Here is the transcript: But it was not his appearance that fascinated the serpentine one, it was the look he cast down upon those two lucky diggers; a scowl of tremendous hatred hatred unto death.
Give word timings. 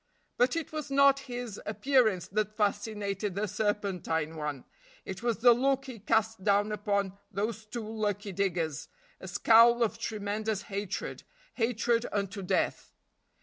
But 0.35 0.55
it 0.55 0.71
was 0.71 0.89
not 0.89 1.19
his 1.29 1.61
appearance 1.63 2.27
that 2.29 2.57
fascinated 2.57 3.35
the 3.35 3.45
serpentine 3.47 4.35
one, 4.35 4.65
it 5.05 5.21
was 5.21 5.37
the 5.37 5.53
look 5.53 5.85
he 5.85 5.99
cast 5.99 6.43
down 6.43 6.71
upon 6.71 7.19
those 7.31 7.67
two 7.67 7.87
lucky 7.87 8.31
diggers; 8.31 8.87
a 9.19 9.27
scowl 9.27 9.83
of 9.83 9.99
tremendous 9.99 10.63
hatred 10.63 11.21
hatred 11.53 12.07
unto 12.11 12.41
death. 12.41 12.95